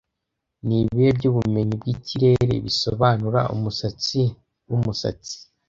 [0.67, 4.21] Nibihe byubumenyi bwikirere bisobanura "umusatsi
[4.69, 5.35] wumusatsi"